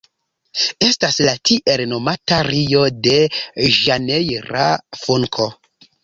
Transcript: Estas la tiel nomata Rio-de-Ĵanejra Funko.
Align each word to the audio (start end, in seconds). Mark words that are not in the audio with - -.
Estas 0.85 1.17
la 1.25 1.33
tiel 1.49 1.83
nomata 1.91 2.39
Rio-de-Ĵanejra 2.47 4.63
Funko. 5.03 5.47